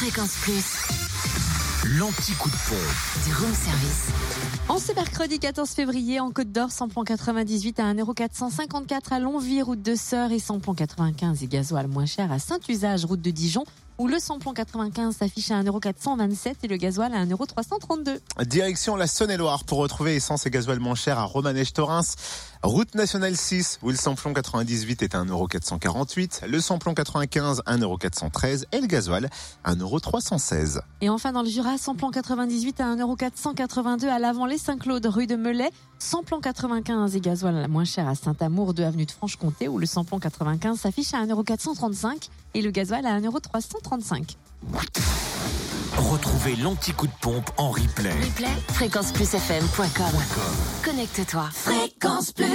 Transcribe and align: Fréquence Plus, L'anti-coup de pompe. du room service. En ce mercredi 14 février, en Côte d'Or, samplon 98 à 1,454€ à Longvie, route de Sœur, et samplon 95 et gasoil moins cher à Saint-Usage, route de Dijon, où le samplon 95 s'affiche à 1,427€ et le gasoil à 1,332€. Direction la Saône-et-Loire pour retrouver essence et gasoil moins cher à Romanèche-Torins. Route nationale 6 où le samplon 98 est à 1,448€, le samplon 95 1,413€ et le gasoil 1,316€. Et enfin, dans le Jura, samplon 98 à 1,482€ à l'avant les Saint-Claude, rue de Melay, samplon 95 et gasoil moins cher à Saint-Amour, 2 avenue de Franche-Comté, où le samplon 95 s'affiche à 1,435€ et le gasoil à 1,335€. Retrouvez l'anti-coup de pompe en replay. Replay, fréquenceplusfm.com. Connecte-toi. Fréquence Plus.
Fréquence 0.00 0.36
Plus, 0.42 1.98
L'anti-coup 1.98 2.48
de 2.48 2.54
pompe. 2.68 3.26
du 3.26 3.34
room 3.34 3.52
service. 3.52 4.06
En 4.68 4.78
ce 4.78 4.92
mercredi 4.92 5.40
14 5.40 5.68
février, 5.70 6.20
en 6.20 6.30
Côte 6.30 6.52
d'Or, 6.52 6.70
samplon 6.70 7.02
98 7.02 7.80
à 7.80 7.92
1,454€ 7.94 9.10
à 9.10 9.18
Longvie, 9.18 9.60
route 9.60 9.82
de 9.82 9.96
Sœur, 9.96 10.30
et 10.30 10.38
samplon 10.38 10.74
95 10.74 11.42
et 11.42 11.48
gasoil 11.48 11.88
moins 11.88 12.06
cher 12.06 12.30
à 12.30 12.38
Saint-Usage, 12.38 13.06
route 13.06 13.20
de 13.20 13.32
Dijon, 13.32 13.64
où 13.98 14.06
le 14.06 14.18
samplon 14.18 14.52
95 14.52 15.16
s'affiche 15.16 15.50
à 15.50 15.62
1,427€ 15.62 16.54
et 16.62 16.68
le 16.68 16.76
gasoil 16.76 17.14
à 17.14 17.24
1,332€. 17.24 18.18
Direction 18.46 18.96
la 18.96 19.06
Saône-et-Loire 19.06 19.64
pour 19.64 19.78
retrouver 19.78 20.16
essence 20.16 20.46
et 20.46 20.50
gasoil 20.50 20.78
moins 20.78 20.94
cher 20.94 21.18
à 21.18 21.24
Romanèche-Torins. 21.24 22.14
Route 22.62 22.94
nationale 22.94 23.36
6 23.36 23.78
où 23.82 23.90
le 23.90 23.96
samplon 23.96 24.32
98 24.32 25.02
est 25.02 25.14
à 25.14 25.24
1,448€, 25.24 26.46
le 26.46 26.60
samplon 26.60 26.94
95 26.94 27.62
1,413€ 27.66 28.64
et 28.72 28.80
le 28.80 28.86
gasoil 28.86 29.30
1,316€. 29.64 30.80
Et 31.00 31.08
enfin, 31.08 31.32
dans 31.32 31.42
le 31.42 31.48
Jura, 31.48 31.78
samplon 31.78 32.10
98 32.10 32.80
à 32.80 32.96
1,482€ 32.96 34.08
à 34.08 34.18
l'avant 34.18 34.46
les 34.46 34.58
Saint-Claude, 34.58 35.06
rue 35.06 35.26
de 35.26 35.36
Melay, 35.36 35.70
samplon 35.98 36.40
95 36.40 37.14
et 37.14 37.20
gasoil 37.20 37.68
moins 37.68 37.84
cher 37.84 38.08
à 38.08 38.14
Saint-Amour, 38.14 38.74
2 38.74 38.82
avenue 38.82 39.06
de 39.06 39.10
Franche-Comté, 39.12 39.68
où 39.68 39.78
le 39.78 39.86
samplon 39.86 40.18
95 40.18 40.80
s'affiche 40.80 41.14
à 41.14 41.24
1,435€ 41.24 42.28
et 42.54 42.62
le 42.62 42.70
gasoil 42.70 43.06
à 43.06 43.20
1,335€. 43.20 44.36
Retrouvez 45.96 46.56
l'anti-coup 46.56 47.06
de 47.06 47.12
pompe 47.20 47.50
en 47.56 47.70
replay. 47.70 48.12
Replay, 48.12 48.48
fréquenceplusfm.com. 48.74 50.20
Connecte-toi. 50.84 51.48
Fréquence 51.52 52.32
Plus. 52.32 52.46